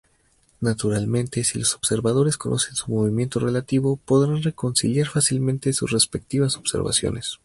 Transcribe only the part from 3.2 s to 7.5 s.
relativo, podrán reconciliar fácilmente sus respectivas observaciones.